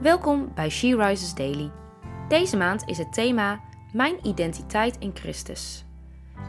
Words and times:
Welkom 0.00 0.54
bij 0.54 0.70
She 0.70 0.96
Rises 0.96 1.34
Daily. 1.34 1.70
Deze 2.28 2.56
maand 2.56 2.88
is 2.88 2.98
het 2.98 3.12
thema 3.12 3.60
Mijn 3.92 4.26
identiteit 4.26 4.96
in 4.98 5.10
Christus. 5.14 5.84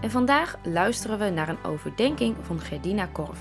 En 0.02 0.12
vandaag 0.12 0.58
luisteren 0.64 1.20
we 1.20 1.30
naar 1.30 1.50
een 1.50 1.64
overdenking 1.64 2.36
van 2.42 2.60
Gerdina 2.60 3.06
Korf. 3.06 3.40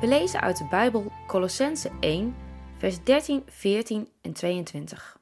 We 0.00 0.06
lezen 0.06 0.40
uit 0.40 0.56
de 0.56 0.66
Bijbel 0.70 1.12
Colossense 1.26 1.90
1, 2.00 2.34
vers 2.78 3.04
13, 3.04 3.42
14 3.46 4.08
en 4.20 4.32
22. 4.32 5.18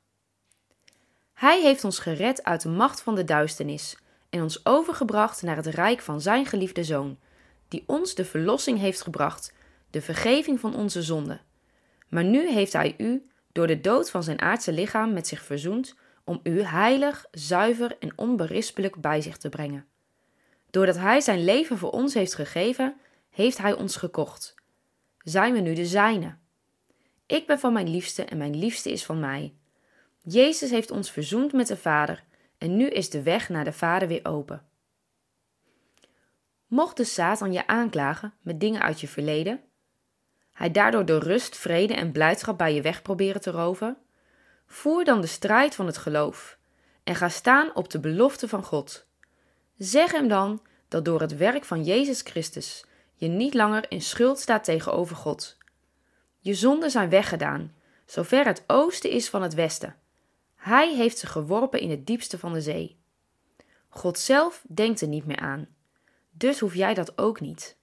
Hij 1.32 1.61
heeft 1.62 1.84
ons 1.84 1.98
gered 1.98 2.45
uit 2.45 2.62
de 2.62 2.68
macht 2.68 3.02
van 3.02 3.14
de 3.14 3.25
duisternis 3.25 3.98
en 4.30 4.43
ons 4.43 4.66
overgebracht 4.66 5.43
naar 5.43 5.57
het 5.57 5.66
rijk 5.66 6.00
van 6.00 6.21
Zijn 6.21 6.46
geliefde 6.46 6.84
Zoon, 6.84 7.18
die 7.68 7.84
ons 7.87 8.14
de 8.14 8.25
verlossing 8.25 8.79
heeft 8.79 9.02
gebracht, 9.02 9.55
de 9.91 10.00
vergeving 10.00 10.61
van 10.61 10.75
onze 10.75 11.02
zonden. 11.02 11.41
Maar 12.09 12.25
nu 12.25 12.48
heeft 12.48 12.73
Hij 12.73 12.95
u 12.98 13.29
door 13.53 13.67
de 13.67 13.81
dood 13.81 14.11
van 14.11 14.22
zijn 14.22 14.40
aardse 14.40 14.72
lichaam 14.72 15.13
met 15.13 15.27
zich 15.27 15.43
verzoend 15.43 15.95
om 16.25 16.41
u 16.43 16.63
heilig, 16.63 17.27
zuiver 17.31 17.96
en 17.99 18.18
onberispelijk 18.18 19.00
bij 19.00 19.21
zich 19.21 19.36
te 19.36 19.49
brengen. 19.49 19.86
Doordat 20.71 20.96
Hij 20.96 21.21
zijn 21.21 21.45
leven 21.45 21.79
voor 21.79 21.91
ons 21.91 22.14
heeft 22.14 22.35
gegeven, 22.35 22.96
heeft 23.31 23.58
Hij 23.58 23.72
ons 23.72 23.96
gekocht. 23.96 24.55
Zijn 25.18 25.53
we 25.53 25.61
nu 25.61 25.75
de 25.75 25.86
Zijne? 25.86 26.36
Ik 27.27 27.46
ben 27.46 27.58
van 27.58 27.72
mijn 27.72 27.91
liefste 27.91 28.25
en 28.25 28.39
mijn 28.39 28.58
liefste 28.58 28.93
is 28.93 29.05
van 29.05 29.21
mij. 29.21 29.55
Jezus 30.22 30.71
heeft 30.71 30.91
ons 30.91 31.11
verzoend 31.11 31.53
met 31.53 31.67
de 31.67 31.77
Vader 31.77 32.25
en 32.58 32.77
nu 32.77 32.89
is 32.89 33.11
de 33.11 33.22
weg 33.22 33.48
naar 33.48 33.64
de 33.64 33.72
Vader 33.72 34.08
weer 34.08 34.25
open. 34.25 34.67
Mocht 36.67 36.97
de 36.97 37.05
Satan 37.05 37.53
je 37.53 37.67
aanklagen 37.67 38.34
met 38.41 38.61
dingen 38.61 38.83
uit 38.83 39.00
je 39.00 39.08
verleden, 39.08 39.61
hij 40.61 40.70
daardoor 40.70 41.05
de 41.05 41.19
rust, 41.19 41.56
vrede 41.56 41.95
en 41.95 42.12
blijdschap 42.12 42.59
bij 42.59 42.75
je 42.75 42.83
weg 42.83 43.03
proberen 43.03 43.41
te 43.41 43.50
roven? 43.50 43.97
Voer 44.67 45.05
dan 45.05 45.20
de 45.20 45.27
strijd 45.27 45.75
van 45.75 45.86
het 45.86 45.97
geloof 45.97 46.58
en 47.05 47.14
ga 47.14 47.28
staan 47.28 47.75
op 47.75 47.91
de 47.91 48.00
belofte 48.00 48.48
van 48.48 48.64
God. 48.64 49.06
Zeg 49.77 50.12
hem 50.12 50.28
dan 50.28 50.62
dat 50.89 51.05
door 51.05 51.20
het 51.20 51.36
werk 51.36 51.64
van 51.64 51.84
Jezus 51.84 52.20
Christus 52.20 52.84
je 53.14 53.28
niet 53.28 53.55
langer 53.55 53.91
in 53.91 54.02
schuld 54.02 54.39
staat 54.39 54.64
tegenover 54.64 55.17
God. 55.17 55.56
Je 56.39 56.55
zonden 56.55 56.91
zijn 56.91 57.08
weggedaan, 57.08 57.74
zover 58.06 58.47
het 58.47 58.64
oosten 58.67 59.11
is 59.11 59.28
van 59.28 59.42
het 59.42 59.55
westen. 59.55 59.97
Hij 60.55 60.95
heeft 60.95 61.19
ze 61.19 61.27
geworpen 61.27 61.80
in 61.80 61.91
het 61.91 62.06
diepste 62.06 62.39
van 62.39 62.52
de 62.52 62.61
zee. 62.61 62.98
God 63.89 64.19
zelf 64.19 64.64
denkt 64.69 65.00
er 65.00 65.08
niet 65.08 65.27
meer 65.27 65.41
aan. 65.41 65.69
Dus 66.30 66.61
hoef 66.61 66.74
jij 66.74 66.95
dat 66.95 67.19
ook 67.19 67.41
niet. 67.41 67.78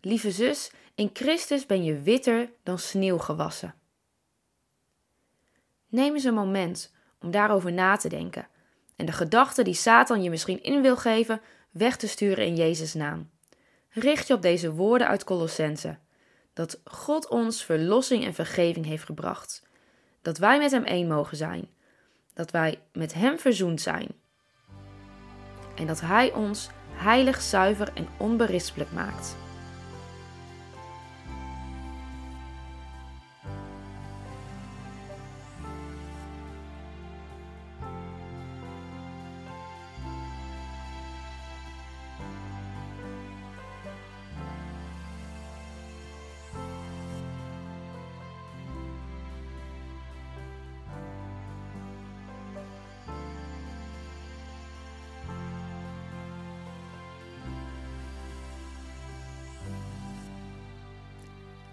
Lieve 0.00 0.30
zus, 0.30 0.70
in 0.94 1.10
Christus 1.12 1.66
ben 1.66 1.84
je 1.84 2.00
witter 2.00 2.50
dan 2.62 2.78
sneeuw 2.78 3.18
gewassen. 3.18 3.74
Neem 5.88 6.14
eens 6.14 6.24
een 6.24 6.34
moment 6.34 6.92
om 7.20 7.30
daarover 7.30 7.72
na 7.72 7.96
te 7.96 8.08
denken 8.08 8.48
en 8.96 9.06
de 9.06 9.12
gedachten 9.12 9.64
die 9.64 9.74
Satan 9.74 10.22
je 10.22 10.30
misschien 10.30 10.62
in 10.62 10.82
wil 10.82 10.96
geven 10.96 11.40
weg 11.70 11.96
te 11.96 12.08
sturen 12.08 12.46
in 12.46 12.56
Jezus' 12.56 12.94
naam. 12.94 13.30
Richt 13.88 14.26
je 14.26 14.34
op 14.34 14.42
deze 14.42 14.72
woorden 14.72 15.08
uit 15.08 15.24
Colossense: 15.24 15.98
dat 16.52 16.80
God 16.84 17.28
ons 17.28 17.64
verlossing 17.64 18.24
en 18.24 18.34
vergeving 18.34 18.86
heeft 18.86 19.04
gebracht, 19.04 19.62
dat 20.22 20.38
wij 20.38 20.58
met 20.58 20.70
Hem 20.70 20.84
één 20.84 21.08
mogen 21.08 21.36
zijn, 21.36 21.68
dat 22.34 22.50
wij 22.50 22.80
met 22.92 23.14
Hem 23.14 23.38
verzoend 23.38 23.80
zijn 23.80 24.08
en 25.74 25.86
dat 25.86 26.00
Hij 26.00 26.32
ons 26.32 26.68
heilig, 26.92 27.40
zuiver 27.40 27.92
en 27.94 28.08
onberispelijk 28.18 28.92
maakt. 28.92 29.47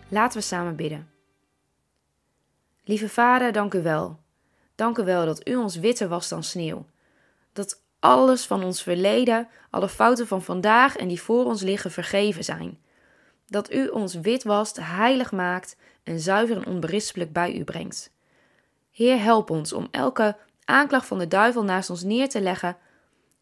Laten 0.08 0.40
we 0.40 0.46
samen 0.46 0.76
bidden. 0.76 1.10
Lieve 2.84 3.10
Vader, 3.10 3.52
dank 3.52 3.74
u 3.74 3.82
wel. 3.82 4.20
Dank 4.76 4.98
u 4.98 5.04
wel 5.04 5.26
dat 5.26 5.48
u 5.48 5.56
ons 5.56 5.76
witter 5.76 6.08
was 6.08 6.30
dan 6.30 6.44
sneeuw. 6.44 6.86
Dat 7.54 7.84
alles 8.00 8.46
van 8.46 8.64
ons 8.64 8.84
verleden, 8.84 9.48
alle 9.70 9.90
fouten 9.90 10.28
van 10.28 10.42
vandaag 10.42 10.96
en 10.96 11.08
die 11.08 11.22
voor 11.22 11.46
ons 11.46 11.62
liggen 11.62 11.92
vergeven 11.92 12.44
zijn. 12.44 12.80
Dat 13.48 13.74
u 13.74 13.88
ons 13.88 14.14
wit 14.14 14.44
wast, 14.44 14.78
heilig 14.82 15.32
maakt 15.32 15.76
en 16.04 16.20
zuiver 16.20 16.56
en 16.56 16.66
onberispelijk 16.66 17.34
bij 17.34 17.56
u 17.56 17.64
brengt. 17.64 18.14
Heer, 18.92 19.22
help 19.22 19.50
ons 19.50 19.74
om 19.74 19.88
elke 19.92 20.38
aanklacht 20.66 21.08
van 21.08 21.20
de 21.20 21.28
duivel 21.28 21.64
naast 21.64 21.90
ons 21.90 22.04
neer 22.04 22.30
te 22.30 22.42
leggen 22.42 22.78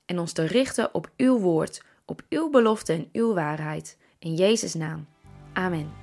en 0.06 0.20
ons 0.20 0.32
te 0.32 0.44
richten 0.44 0.94
op 0.94 1.10
uw 1.18 1.40
woord, 1.40 1.84
op 2.06 2.22
uw 2.30 2.50
belofte 2.50 2.94
en 2.94 3.10
uw 3.12 3.34
waarheid. 3.34 3.98
In 4.20 4.34
Jezus' 4.34 4.74
naam. 4.74 5.08
Amen. 5.54 6.03